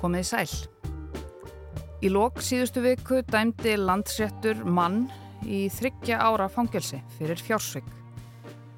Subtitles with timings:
[0.00, 0.56] komið í sæl.
[2.04, 5.06] Í lok síðustu viku dæmdi landsréttur mann
[5.42, 7.86] í þryggja ára fangelsi fyrir fjársvig.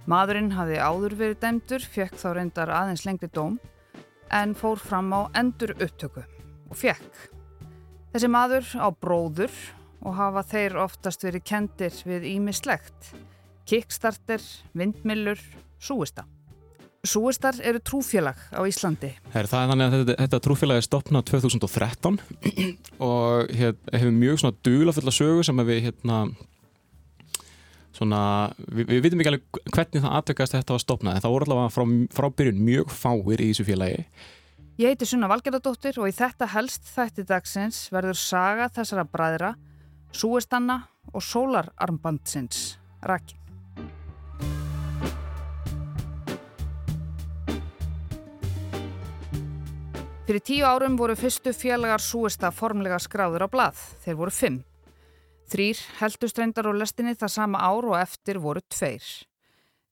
[0.09, 3.59] Maðurinn hafði áður verið dæmdur, fekk þá reyndar aðeins lengri dóm
[4.33, 6.23] en fór fram á endur upptöku
[6.69, 7.27] og fekk.
[8.15, 9.53] Þessi maður á bróður
[10.07, 13.13] og hafa þeir oftast verið kendir við ímislegt.
[13.69, 14.41] Kickstarter,
[14.73, 15.41] vindmillur,
[15.77, 16.25] súista.
[17.07, 19.13] Súistar eru trúfélag á Íslandi.
[19.31, 22.17] Her, það er þannig að þetta, þetta trúfélag er stopnað 2013
[23.07, 26.19] og hér, hefur mjög svona duglafulla sögu sem við hérna
[27.95, 28.23] svona,
[28.67, 31.75] við, við vitum ekki alveg hvernig það aðtökast þetta var stopnað en það voru allavega
[31.77, 31.87] frá,
[32.19, 34.05] frá byrjun mjög fáir í þessu félagi.
[34.79, 39.57] Ég heiti Sunna Valgerðardóttir og í þetta helst þætti dagsins verður saga þessara bræðra,
[40.15, 43.38] súistanna og sólararmbandsins rakin.
[50.29, 53.79] Fyrir tíu árum voru fyrstu félagar súista formlega skráður á blað.
[54.05, 54.59] Þeir voru fimm.
[55.49, 59.07] Þrýr heldust reyndar á lestinni það sama ár og eftir voru tveir.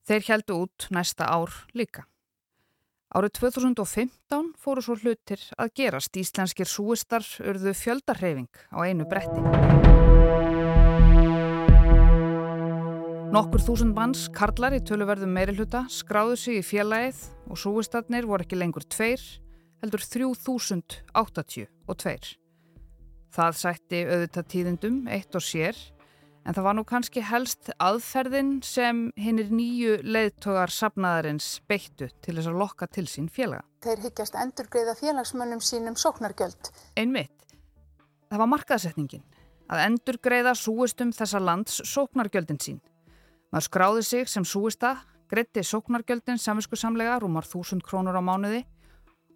[0.05, 2.05] Þeir heldu út næsta ár líka.
[3.17, 6.13] Árið 2015 fóru svo hlutir að gerast.
[6.21, 9.41] Íslenskir súistar urðu fjöldarheyfing á einu bretti.
[13.33, 18.45] Nokkur þúsund manns, karlar í töluverðum meiri hluta, skráðu sig í félagið og súistarnir voru
[18.45, 19.25] ekki lengur tveir,
[19.83, 21.67] heldur 3082.
[23.37, 25.77] Það sætti auðvitað tíðindum eitt og sér
[26.47, 32.51] en það var nú kannski helst aðferðin sem hinnir nýju leiðtogar sapnaðarins beittu til þess
[32.53, 33.67] að lokka til sín félaga.
[33.85, 36.71] Þeir hyggjast endurgreiða félagsmönnum sínum sóknargjöld.
[36.97, 37.35] Einmitt.
[38.31, 39.27] Það var markaðsetningin
[39.71, 42.81] að endurgreiða súistum þessa lands sóknargjöldin sín.
[43.51, 44.97] Maður skráði sig sem súista,
[45.31, 48.65] greitti sóknargjöldin samvisku samlega rúmar þúsund krónur á mánuði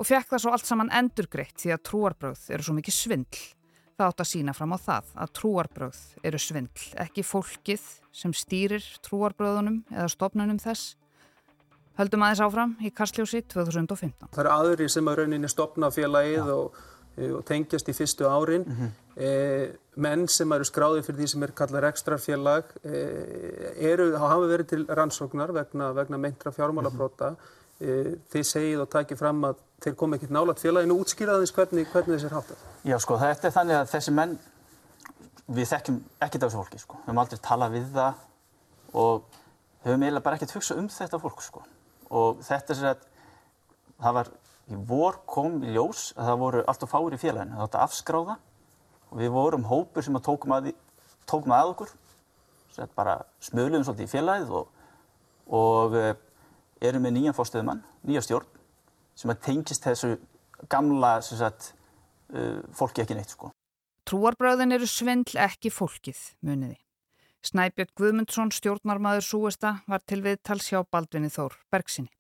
[0.00, 3.40] og fekk það svo allt saman endurgreitt því að trúarbröð eru svo mikið svindl.
[4.00, 5.98] Það átt að sína fram á það að trúarbröð
[6.30, 7.84] eru svindl, ekki fólkið
[8.16, 10.94] sem stýrir trúarbröðunum eða stopnunum þess.
[12.00, 14.30] Höldum aðeins áfram í Karsljósi 2015.
[14.30, 16.80] Það eru aðri sem að rauninni stopna félagið og,
[17.28, 18.64] og tengjast í fyrstu árin.
[18.64, 18.90] Mm -hmm.
[19.20, 19.30] e,
[20.00, 23.04] menn sem eru skráðið fyrir því sem er kallað ekstrafélag e,
[23.92, 27.30] eru, hafa verið til rannsóknar vegna, vegna meintra fjármálabróta.
[27.30, 27.59] Mm -hmm.
[27.80, 30.98] E, þið segið og takið fram að þeir kom ekkert nálat félaginu.
[31.00, 32.64] Útskýraðins hvernig, hvernig þessir háttað?
[32.84, 34.34] Já sko þetta er þannig að þessi menn
[35.50, 36.98] við þekkjum ekkert af þessu fólki sko.
[37.00, 38.20] Við höfum aldrei talað við það
[39.00, 39.40] og
[39.86, 41.64] höfum eiginlega bara ekkert hugsað um þetta fólk sko.
[42.20, 43.08] Og þetta er sér að
[44.00, 44.32] það var
[44.70, 47.56] í vor kom í ljós að það voru allt og fáir í félaginu.
[47.56, 48.40] Það átti að afskráða
[49.10, 50.72] og við vorum hópur sem að tókum að,
[51.24, 51.94] tókum að okkur.
[52.74, 54.74] Sér að bara smöluðum svolítið í félagið og,
[55.48, 55.96] og
[56.80, 58.48] erum með nýjan fórstöðumann, nýja stjórn
[59.20, 60.14] sem að tengist þessu
[60.70, 61.72] gamla sagt,
[62.34, 63.50] uh, fólki ekki neitt sko.
[64.08, 66.78] Trúarbröðin eru svindl ekki fólkið, muniði.
[67.46, 72.10] Snæbjörn Guðmundsson, stjórnarmadur Súesta, var til viðtals hjá Baldvinni Þór Bergsinni.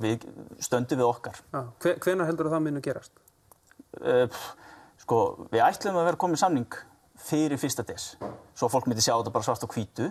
[0.00, 0.24] Við
[0.62, 1.40] stöndum við okkar.
[1.52, 3.12] Ja, Hvenar heldur það að muni gerast?
[4.00, 4.28] Uh,
[5.02, 5.18] sko,
[5.52, 6.78] við ætlum að vera komið samning
[7.22, 8.14] fyrir fyrsta des.
[8.56, 10.08] Svo fólk myndi sjá þetta bara svart og hvítu.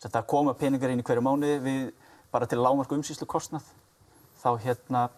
[0.00, 1.90] Þetta koma peningar inn í hverju mánu við
[2.32, 3.66] bara til lámarku umsýslu kostnað
[4.40, 5.08] þá hérna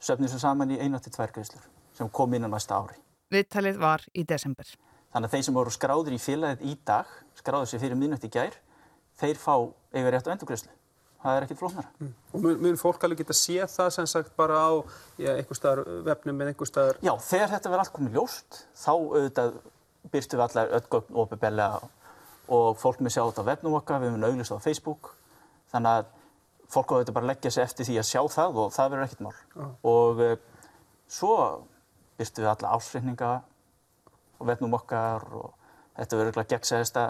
[0.00, 1.64] söfnum við saman í einu til tvær greiðslur
[1.94, 2.98] sem kom inn á næsta ári.
[3.32, 4.68] Viðtalið var í desember.
[5.14, 8.30] Þannig að þeir sem voru skráður í félagið í dag, skráður sér fyrir minnut í
[8.34, 8.56] gær,
[9.20, 9.54] þeir fá
[9.94, 10.72] eiga rétt á endurgreiðslu.
[11.24, 11.92] Það er ekkit flóknara.
[12.02, 12.08] Mm.
[12.34, 14.72] Og mun, mun fólk alveg geta séð það sem sagt bara á
[15.22, 16.98] einhver staðar vefnum með einhver staðar?
[17.00, 19.54] Já, þegar þetta verður allt komið ljóst, þá auðvitað
[20.12, 21.68] byrstum við allar öllgögn og bebella
[22.52, 25.14] og fólk með sjá þetta á vefnum okkar, við höfum auglist á Facebook.
[25.72, 26.12] Þannig að
[26.72, 29.24] fólk á þetta bara leggja sig eftir því að sjá það og það verður ekkert
[29.26, 29.34] mál.
[29.56, 29.72] Ah.
[29.90, 30.36] Og uh,
[31.10, 31.34] svo
[32.18, 33.32] byrstum við alla ásreikninga
[34.38, 35.50] og vefnum okkar og
[35.98, 37.06] þetta verður ekki að gegsa þesta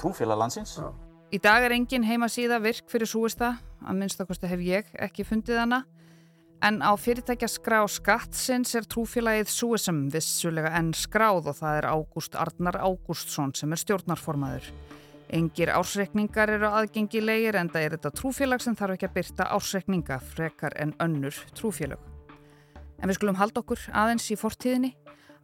[0.00, 0.78] trúfélag landsins.
[0.82, 0.94] Ah.
[1.34, 5.80] Í dag er engin heimasíða virk fyrir súista, að minnstakosti hef ég ekki fundið hana,
[6.62, 12.38] en á fyrirtækja skrá skattsins er trúfélagið Súisum vissulega enn skráð og það er Ágúst
[12.38, 14.70] Arnar Ágústsson sem er stjórnarformaður.
[15.34, 20.18] Engir ársrekningar eru aðgengilegir en það er þetta trúfélag sem þarf ekki að byrta ársrekninga
[20.22, 21.98] frekar en önnur trúfélag.
[23.02, 24.92] En við skulum halda okkur aðeins í fortíðinni.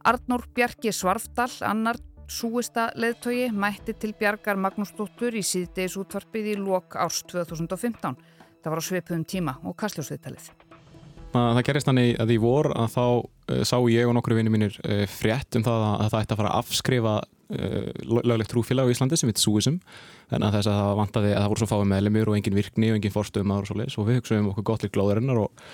[0.07, 1.99] Arnór Bjarki Svarfdal, annar
[2.31, 8.15] súista leðtogi, mætti til Bjarkar Magnúsdóttur í síðdeis útvarpið í lok árs 2015.
[8.63, 10.47] Það var á sveipuðum tíma og kastljósviðtalið.
[11.31, 14.75] Það gerist þannig að í vor að þá uh, sá ég og nokkru vinni mínir
[14.83, 17.13] uh, frétt um það að það ætti að fara að afskrifa
[18.07, 19.81] löglegt trúfélag á Íslandi sem heit Súisum
[20.31, 22.91] en að þess að það vantaði að það voru svo fáið meðlemið og engin virkni
[22.91, 25.69] og engin forstöðum og svo leiðis og við hugsaðum okkur gott líkt glóðarinnar og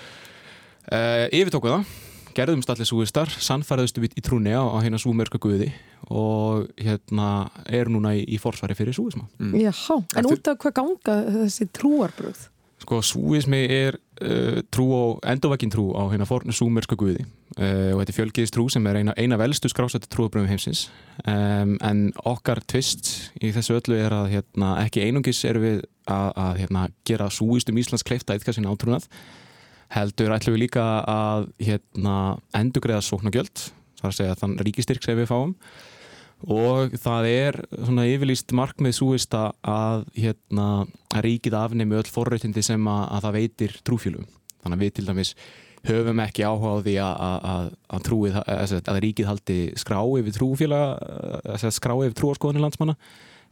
[1.38, 1.96] yfirtókuð það
[2.38, 5.72] gerðumst allir súistar, sannfæraðustu við í trúni á, á hérna súmerska guði
[6.14, 9.26] og hérna er núna í, í forsvari fyrir súisma.
[9.40, 9.56] Mm.
[9.64, 10.36] Jáhá, en Eftir...
[10.36, 12.44] út af hvað ganga þessi trúarbröð?
[12.84, 17.24] Sko, súismi er uh, trú á, endurvækin trú á hérna fornu súmerska guði.
[17.56, 20.86] Uh, og þetta er fjölgiðist trú sem er eina, eina velstu skrásætti trúarbröðum heimsins.
[21.24, 26.30] Um, en okkar tvist í þessu öllu er að hérna, ekki einungis er við að,
[26.34, 29.10] að hérna, gera súistum Íslands kleifta eitthvað sinna átrúnað
[29.94, 32.14] heldur ætlum við líka að hérna,
[32.56, 33.68] endur greiða sóknagjöld
[33.98, 35.54] þar að segja þann ríkistyrk sem við fáum
[36.46, 42.84] og það er svona yfirlýst markmið súist að hérna, að ríkið afnemi öll forrættindi sem
[42.90, 44.28] að, að það veitir trúfjölum
[44.62, 45.32] þannig að við til dæmis
[45.88, 48.38] höfum ekki áhuga á því að, að, trúið,
[48.78, 50.82] að ríkið haldi skrá yfir trúfjöla
[51.70, 52.96] skrá yfir trúarskoðunni landsmanna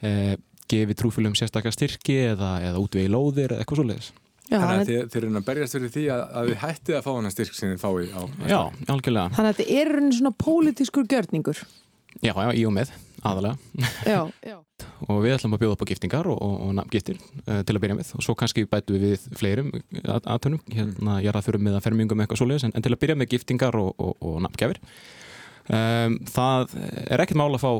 [0.03, 0.37] eh,
[0.71, 4.13] gefi trúfjölum sérstaklega styrki eða, eða útvegi lóðir eða eitthvað svo leiðis
[4.47, 7.01] Já, Þannig að þið, þið eru að berjast fyrir því að, að við hættið að
[7.03, 8.61] fá hana styrk sem þið fái á Já,
[8.95, 9.33] algjörlega.
[9.35, 11.63] Þannig að þetta er svona pólitískur gjörningur
[12.25, 13.57] Já, já, í og með, aðalega.
[14.09, 14.57] Já, já.
[15.11, 17.83] og við ætlum að bjóða upp á giftingar og, og, og nafngiftir uh, til að
[17.85, 18.13] byrja með.
[18.17, 19.71] Og svo kannski bætu við við fleirum
[20.17, 23.01] aðtunum, hérna ég er að þurfa með að fermingum eitthvað svoleiðis, en, en til að
[23.05, 24.81] byrja með giftingar og, og nafngjafir.
[25.67, 26.77] Um, Það
[27.07, 27.73] er ekkert mála að fá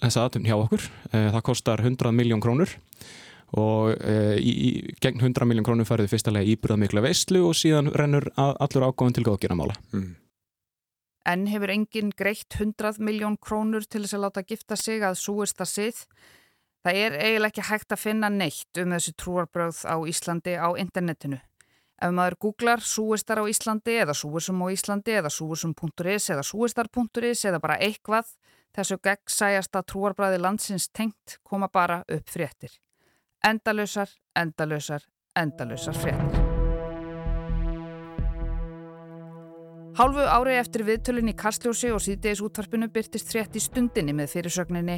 [0.00, 0.86] þessa aðtun hjá okkur.
[1.12, 2.78] Uh, það kostar 100 miljón krónur.
[3.58, 4.68] Og e, í, í,
[5.02, 9.24] gegn 100 miljón krónum færði fyrstulega íbyrðað mikla veistlu og síðan rennur allur ágóðan til
[9.26, 9.74] góðgeramála.
[9.90, 10.12] Mm.
[11.28, 15.60] En hefur enginn greitt 100 miljón krónur til þess að láta gifta sig að súist
[15.60, 16.02] að sið?
[16.80, 21.40] Það er eiginlega ekki hægt að finna neitt um þessi trúarbröð á Íslandi á internetinu.
[22.00, 27.60] Ef maður googlar súistar á Íslandi eða súisum á Íslandi eða súisum.is eða súistar.is eða
[27.60, 28.32] bara eitthvað,
[28.72, 32.80] þessu gegn sæjasta trúarbræði landsins tengt koma bara upp fréttir
[33.42, 35.02] endalösar, endalösar,
[35.34, 36.49] endalösar fréttir.
[40.00, 44.94] Hálfu ári eftir viðtölun í Kastljósi og síðdeis útvarpinu byrtist frétt í stundinni með fyrirsögninni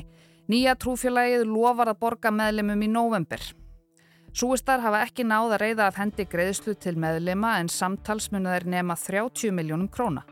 [0.51, 3.43] Nýja trúfélagið lofar að borga meðlemum í november.
[4.31, 9.51] Súistar hafa ekki náð að reyða af hendi greiðslu til meðlema en samtalsmunaðir nema 30
[9.59, 10.23] miljónum króna.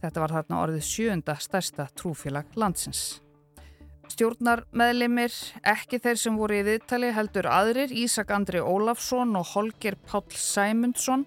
[0.00, 3.20] Þetta var þarna orðið sjönda stærsta trúfélag landsins.
[4.08, 10.00] Stjórnar meðlimir, ekki þeir sem voru í viðtali heldur aðrir, Ísak Andri Ólafsson og Holger
[10.08, 11.26] Pál Sæmundsson.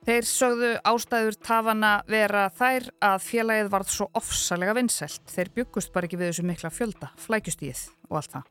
[0.00, 5.20] Þeir sögðu ástæður tafana vera þær að félagið varð svo ofsalega vinnselt.
[5.28, 8.46] Þeir byggust bara ekki við þessu mikla fjölda, flækjustíð og allt það.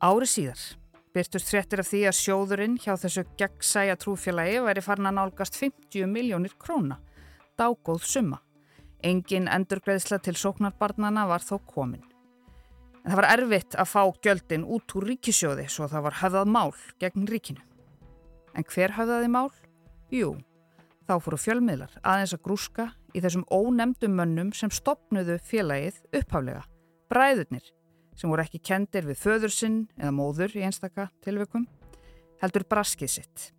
[0.00, 0.62] Ári síðar
[1.10, 6.06] byrtust fréttir af því að sjóðurinn hjá þessu gegnsæja trúfélagi væri farin að nálgast 50
[6.06, 7.00] miljónir króna.
[7.58, 8.38] Dágóð summa.
[9.02, 12.04] Engin endurgreðsla til sóknarbarnana var þó komin.
[13.00, 16.70] En það var erfitt að fá gjöldin út úr ríkisjóði svo það var höfðað mál
[17.02, 17.64] gegn ríkinu.
[18.54, 19.50] En hver höfðaði mál?
[20.10, 20.34] Jú,
[21.06, 26.64] þá fóru fjölmiðlar aðeins að grúska í þessum ónemdum mönnum sem stopnuðu félagið upphaflega,
[27.10, 27.68] bræðurnir
[28.18, 31.68] sem voru ekki kendir við föður sinn eða móður í einstaka tilveikum,
[32.42, 33.50] heldur braskið sitt.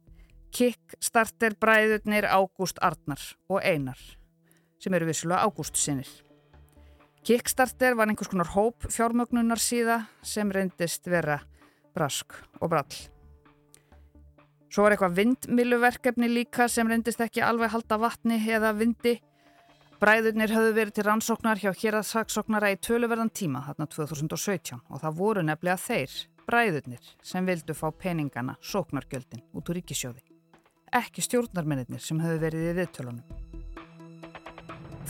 [0.52, 4.00] Kikk starter bræðurnir Ágúst Arnar og Einar
[4.82, 6.10] sem eru vissulega Ágúst sinnir.
[7.22, 11.38] Kickstarter var einhvers konar hóp fjármögnunar síða sem reyndist vera
[11.94, 12.96] brask og brall.
[14.72, 19.18] Svo var eitthvað vindmiluverkefni líka sem reyndist ekki alveg halda vatni eða vindi.
[20.00, 25.44] Bræðurnir höfðu verið til rannsóknar hjá héraðsaksóknara í töluverðan tíma þarna 2017 og það voru
[25.44, 26.16] nefnilega þeir,
[26.48, 30.24] bræðurnir, sem vildu fá peningana sóknargjöldin út úr ríkisjóði.
[31.02, 33.38] Ekki stjórnarmennir sem höfðu verið í viðtölunum.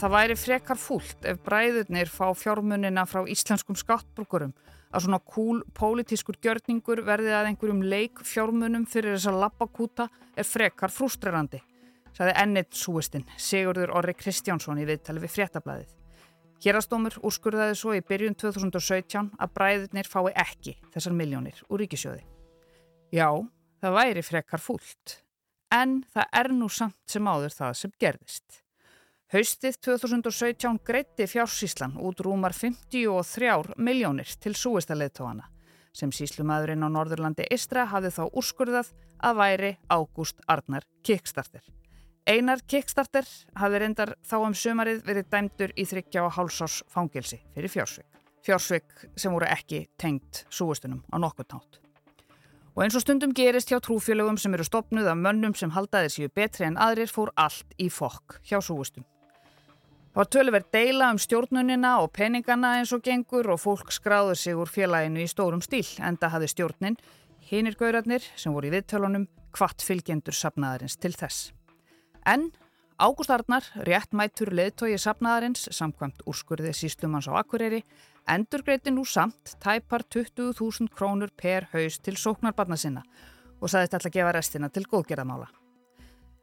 [0.02, 4.56] Það væri frekar fúlt ef bræðurnir fá fjármunina frá íslenskum skattbrukurum
[4.92, 10.92] að svona kúl pólitískur gjörningur verði að einhverjum leik fjármunum fyrir þessa lappakúta er frekar
[10.92, 11.62] frústrerandi,
[12.12, 15.96] saði ennitt súistinn Sigurður Orri Kristjánsson í viðtali við fréttablaðið.
[16.62, 22.22] Hérastómur úrskurðaði svo í byrjun 2017 að bræðurnir fái ekki þessar miljónir úr ríkisjóði.
[23.12, 23.28] Já,
[23.82, 25.16] það væri frekar fúlt,
[25.74, 28.62] en það er nú samt sem áður það sem gerðist.
[29.32, 35.46] Haustið 2017 greitti fjársíslan út rúmar 53 miljónir til súistaleðtóana
[35.96, 38.90] sem síslumadurinn á Norðurlandi Istra hafði þá úrskurðað
[39.24, 41.64] að væri Ágúst Arnar Kickstarter.
[42.28, 43.24] Einar Kickstarter
[43.56, 48.10] hafði reyndar þá um sömarið verið dæmdur í þryggja og hálsás fangilsi fyrir fjársvik.
[48.44, 51.80] Fjársvik sem voru ekki tengt súistunum á nokkur nátt.
[52.76, 56.36] Og eins og stundum gerist hjá trúfélögum sem eru stopnuð af mönnum sem haldaði sér
[56.36, 59.08] betri en aðrir fór allt í fokk hjá súistum.
[60.12, 64.52] Það var töluverð deila um stjórnunina og peningana eins og gengur og fólk skráður sig
[64.52, 66.98] úr félaginu í stórum stíl enda hafði stjórnin,
[67.48, 69.24] hinnir gaurarnir sem voru í viðtölunum,
[69.56, 71.54] hvart fylgjendur sapnaðarins til þess.
[72.28, 72.50] En
[73.00, 77.80] Ágúst Arnar, réttmætur leðtogi sapnaðarins, samkvæmt úrskurðið síslumanns á Akureyri,
[78.28, 83.00] endur greiti nú samt tæpar 20.000 krónur per haus til sóknarbarna sinna
[83.62, 85.61] og saðist alltaf að gefa restina til góðgerðamála.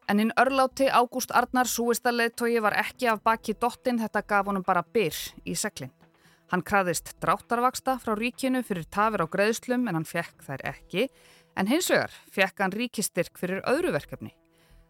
[0.09, 4.65] En hinn örláti Ágúst Arnar súista leðtogi var ekki af baki dottin, þetta gaf honum
[4.65, 5.13] bara byr
[5.45, 5.93] í seglinn.
[6.49, 11.05] Hann kraðist dráttarvaksta frá ríkinu fyrir tafir á greiðslum en hann fekk þær ekki,
[11.53, 14.33] en hins vegar fekk hann ríkistyrk fyrir öðru verkefni.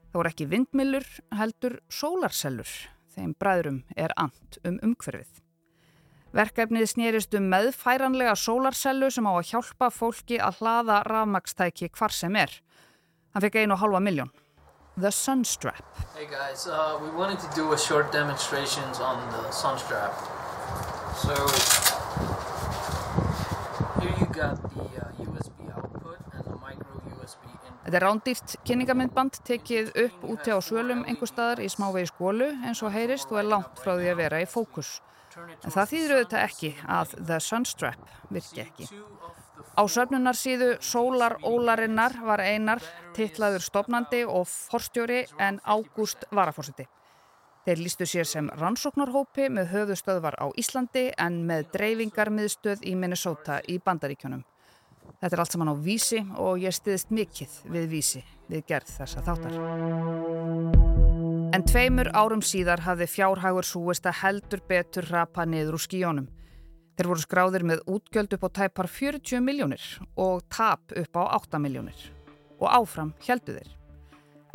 [0.08, 2.72] Það voru ekki vindmillur, heldur sólarsellur.
[3.12, 5.44] Þeim bræðrum er and um umhverfið.
[6.32, 12.36] Verkefnið snýrist um meðfæranlega sólarsellu sem á að hjálpa fólki að hlaða rafmakstæki hvar sem
[12.40, 12.54] er.
[13.34, 14.32] Hann fekk einu og halva miljón.
[15.00, 15.86] The Sunstrap.
[16.14, 20.12] Hey guys, uh, we wanted to do a short demonstrations on the Sunstrap.
[21.24, 21.36] So
[24.02, 27.80] here you got the uh, USB output and the micro USB input.
[27.86, 32.84] Þetta er rándýrt kynningamindband tekið upp úti á svölum einhver staðar í smávegi skólu eins
[32.84, 34.98] og heyrist og er langt frá því að vera í fókus.
[35.64, 38.92] En það þýður auðvitað ekki að The Sunstrap virki ekki.
[39.80, 42.84] Á söfnunarsíðu Sólar Ólarinnar var einar
[43.16, 46.88] titlaður stopnandi og forstjóri en Ágúst varafórsiti.
[47.68, 53.78] Þeir lístu sér sem rannsóknarhópi með höfustöðvar á Íslandi en með dreifingarmiðstöð í Minnesota í
[53.84, 54.46] Bandaríkjónum.
[55.20, 59.24] Þetta er allt saman á vísi og ég stiðist mikið við vísi við gerð þessa
[59.28, 59.54] þáttar.
[61.54, 66.28] En tveimur árum síðar hafði fjárhagur súist að heldur betur rapa niður úr skíjónum.
[67.00, 69.84] Þeir voru skráðir með útgjöld upp á tæpar 40 miljónir
[70.20, 71.96] og tap upp á 8 miljónir.
[72.60, 73.70] Og áfram heldu þeir.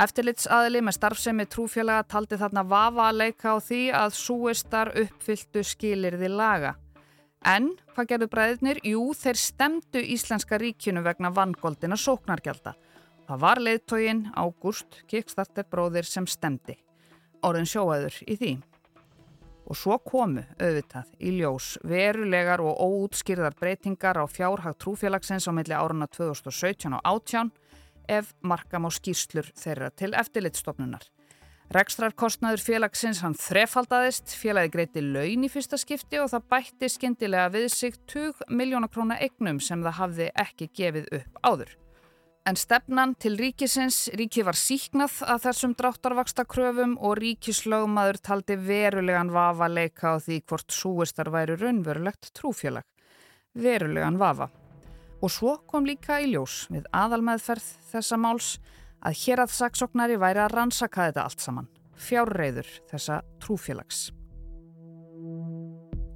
[0.05, 6.29] Eftirlitsaðili með starfsemi trúfélaga taldi þarna vafa að leika á því að súistar uppfylltu skilirði
[6.35, 6.75] laga.
[7.49, 8.83] En hvað gerðu bræðirnir?
[8.93, 12.77] Jú, þeir stemdu Íslenska ríkinu vegna vangoldina sóknargelda.
[13.25, 16.77] Það var leiðtógin Ágúst Kickstarter bróðir sem stemdi.
[17.41, 18.55] Orðin sjóaður í því.
[19.65, 25.73] Og svo komu auðvitað í ljós verulegar og óútskýrðar breytingar á fjárhag trúfélagsins á milli
[25.73, 27.53] áruna 2017 og 18
[28.09, 31.09] ef markam á skýrslur þeirra til eftirlitstofnunar.
[31.73, 37.71] Rekstrarkostnaður félagsins hann þrefaldaðist, félagi greiti laun í fyrsta skipti og það bætti skindilega við
[37.73, 41.73] sig 20 miljónakróna egnum sem það hafði ekki gefið upp áður.
[42.45, 49.31] En stefnan til ríkisins, ríki var síknað að þessum dráttarvaksta kröfum og ríkislögmaður taldi verulegan
[49.33, 52.85] vafa leika á því hvort súistar væri raunverulegt trúfélag.
[53.57, 54.51] Verulegan vafa.
[55.25, 58.51] Og svo kom líka í ljós við aðalmeðferð þessa máls
[59.01, 61.71] að hér að saksóknari væri að rannsaka þetta allt saman.
[61.97, 64.11] Fjárreiður þessa trúfélags.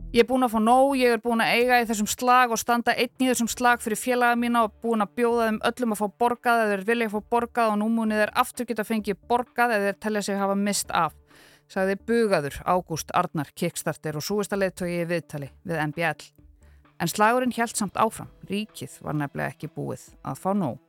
[0.09, 2.57] Ég er búin að fá nóg, ég er búin að eiga í þessum slag og
[2.57, 6.01] standa einn í þessum slag fyrir félaga mína og búin að bjóða þeim öllum að
[6.01, 9.21] fá borgað eða þeir vilja að fá borgað og nú múnið þeir aftur geta fengið
[9.29, 11.13] borgað eða þeir telja sig hafa mist af.
[11.69, 16.29] Sagði bugaður Ágúst Arnar Kickstarter og súista leittói í viðtali við MBL.
[17.05, 18.33] En slagurinn held samt áfram.
[18.49, 20.81] Ríkið var nefnilega ekki búið að fá nóg.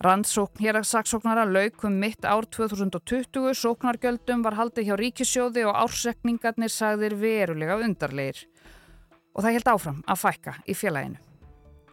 [0.00, 6.72] Rannsókn hér að saksóknara laukum mitt ár 2020, sóknargjöldum var haldið hjá ríkissjóði og ársekningarnir
[6.72, 8.38] sagðir verulega undarleir.
[9.36, 11.20] Og það held áfram að fækka í félaginu.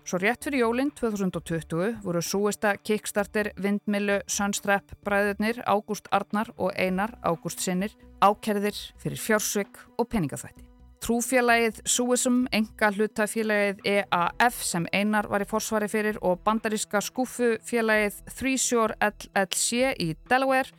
[0.08, 7.18] Svo rétt fyrir jólinn 2020 voru súista Kickstarter, Vindmilu, Sunstrap, Bræðurnir, Ágúst Arnar og Einar
[7.28, 7.92] Ágúst Sinnir
[8.24, 10.67] ákerðir fyrir fjársveik og peningaþvætti.
[11.04, 18.98] Trúfélagið Suism, enga hlutafélagið EAF sem einar var í forsvari fyrir og bandaríska skúfufélagið Threeshore
[19.06, 20.74] LLC í Delaware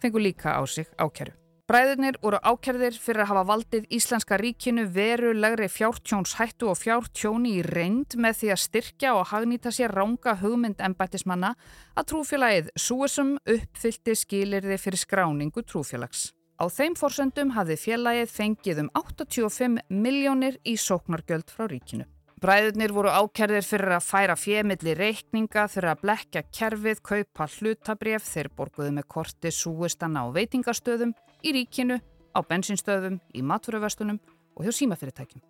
[0.00, 1.36] fengur líka á sig ákjæru.
[1.70, 8.16] Bræðurnir voru ákjærðir fyrir að hafa valdið Íslenska ríkinu verulegri fjártjónshættu og fjártjóni í reynd
[8.18, 11.52] með því að styrkja og hagnýta sér ránga hugmynd embættismanna
[11.94, 16.32] að trúfélagið Suism uppfyllti skilirði fyrir skráningu trúfélags.
[16.60, 22.04] Á þeim forsöndum hafði félagið fengið um 85 miljónir í sóknargjöld frá ríkinu.
[22.40, 28.50] Bræðurnir voru ákerðir fyrir að færa fjemilli reikninga, fyrir að blekja kerfið, kaupa hlutabref, þeir
[28.56, 31.14] borguðu með korti súistanna á veitingastöðum,
[31.44, 31.96] í ríkinu,
[32.36, 34.20] á bensinstöðum, í maturöfastunum
[34.56, 35.44] og hjá símafyrirtækjum,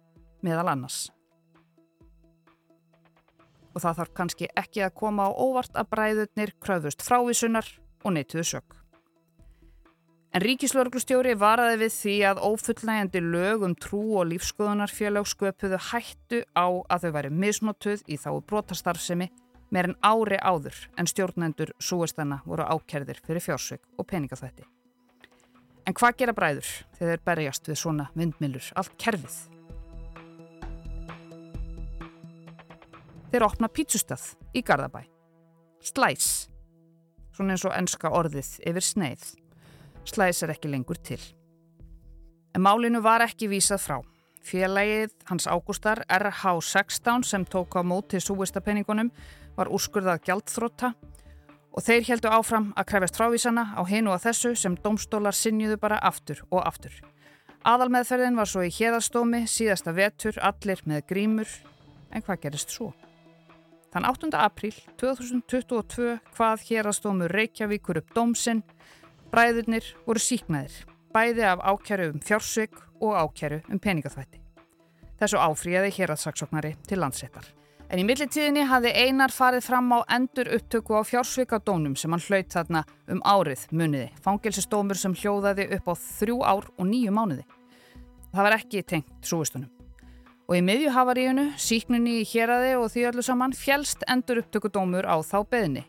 [0.46, 1.08] meðal annars.
[3.74, 7.66] Og það þarf kannski ekki að koma á óvart að bræðurnir kröðust frávísunar
[8.02, 8.79] og neituðu sög.
[10.30, 16.70] En ríkislauglustjóri varaði við því að ófullnægjandi lög um trú og lífskoðunarfélag sköpuðu hættu á
[16.86, 19.26] að þau væri misnotuð í þá brotastarfsemi
[19.74, 24.68] meir en ári áður en stjórnendur súestana voru ákerðir fyrir fjársök og peningaþvætti.
[25.90, 29.36] En hvað gera bræður þegar þeir berjast við svona vindmilur allt kerfið?
[33.30, 35.02] Þeir opna pítsustað í Garðabæ.
[35.82, 36.30] Slæs,
[37.34, 39.30] svona eins og enska orðið yfir sneið.
[40.08, 41.20] Slæðis er ekki lengur til.
[42.54, 43.98] En málinu var ekki vísað frá.
[44.40, 49.10] Félagið hans ágústar RH16 sem tók á móti súvistapenningunum
[49.56, 50.94] var úrskurðað gjaldþrótta
[51.70, 56.00] og þeir heldu áfram að krefjast frávísana á hinu og þessu sem domstólar sinjuðu bara
[56.02, 56.94] aftur og aftur.
[57.60, 61.50] Aðalmeðferðin var svo í hérastómi síðasta vetur, allir með grímur,
[62.10, 62.94] en hvað gerist svo?
[63.92, 64.30] Þann 8.
[64.38, 68.62] apríl 2022 hvað hérastómur Reykjavíkur upp dómsinn,
[69.30, 70.74] bræðurnir voru síknaðir,
[71.14, 74.40] bæði af ákjæru um fjársvig og ákjæru um peningaþvætti.
[75.20, 77.48] Þessu áfríði héraðsaksóknari til landsettar.
[77.90, 82.52] En í millitíðinni hafði Einar farið fram á endur upptöku á fjársvikadónum sem hann hlaut
[82.54, 84.12] þarna um árið muniði.
[84.22, 87.42] Fangilsistómur sem hljóðaði upp á þrjú ár og nýju mánuði.
[88.30, 89.70] Það var ekki tengt súistunum.
[90.46, 95.42] Og í miðjuhavaríunu, síkninni í héræði og því öllu saman fjælst endur upptökudómur á þá
[95.50, 95.84] beðni.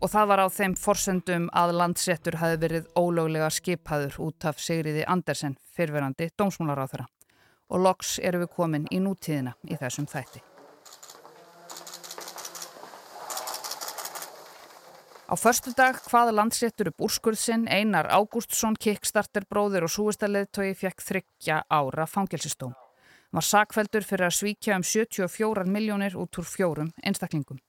[0.00, 5.04] Og það var á þeim forsendum að landsettur hafi verið ólöglega skipaður út af Sigriði
[5.04, 7.04] Andersen, fyrverandi dómsmúlaráþara.
[7.70, 10.40] Og loks eru við komin í nútíðina í þessum þætti.
[15.30, 21.62] Á förstu dag hvaða landsréttur upp úrskurðsinn Einar Ágústsson, kickstarter bróðir og súistaleðtogi fekk þryggja
[21.70, 22.72] ára fangelsistóm.
[22.74, 27.60] Hann var sakveldur fyrir að svíkja um 74 miljónir út úr fjórum einstaklingum.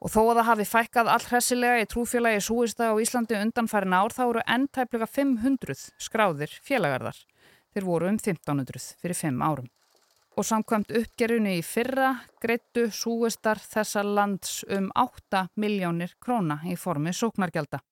[0.00, 4.22] Og þó að það hafi fækkað allhressilega í trúfélagi súista á Íslandi undanfærin ár þá
[4.28, 7.18] eru endtæplega 500 skráðir félagarðar.
[7.74, 9.68] Þeir voru um 1500 fyrir 5 árum
[10.38, 17.12] og samkvæmt uppgerunni í fyrra greittu súistar þessa lands um 8 miljónir króna í formi
[17.12, 17.82] sóknargelda.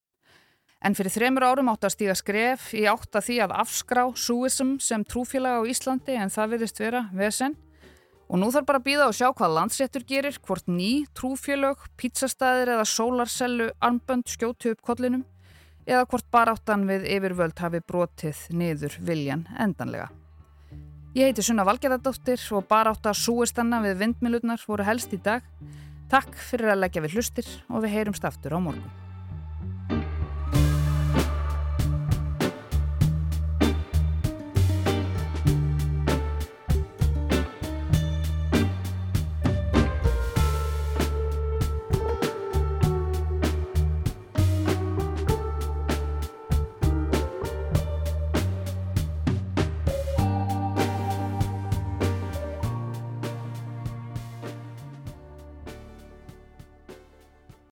[0.78, 4.76] En fyrir þremur árum átt að stíga skref í átt að því að afskrá súism
[4.80, 7.56] sem trúfélag á Íslandi en það virðist vera vesen.
[8.28, 12.74] Og nú þarf bara að býða og sjá hvað landsréttur gerir, hvort ný, trúfélög, pizzastæðir
[12.74, 15.24] eða sólarsellu armbönd skjóti upp kollinum
[15.88, 20.10] eða hvort baráttan við yfirvöld hafi brotið niður viljan endanlega.
[21.16, 25.42] Ég heiti Sunna Valgerðardóttir og bara átt að súistanna við vindmilurnar voru helst í dag.
[26.12, 29.07] Takk fyrir að leggja við hlustir og við heyrumst aftur á morgun.